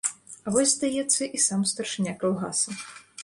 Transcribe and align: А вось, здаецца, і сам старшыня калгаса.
А 0.45 0.53
вось, 0.55 0.71
здаецца, 0.77 1.21
і 1.37 1.43
сам 1.47 1.61
старшыня 1.73 2.13
калгаса. 2.23 2.69